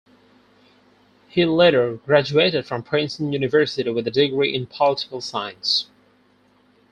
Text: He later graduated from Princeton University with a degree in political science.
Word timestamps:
He 1.29 1.45
later 1.45 1.93
graduated 1.97 2.65
from 2.65 2.81
Princeton 2.81 3.31
University 3.33 3.87
with 3.91 4.07
a 4.07 4.09
degree 4.09 4.55
in 4.55 4.65
political 4.65 5.21
science. 5.21 5.91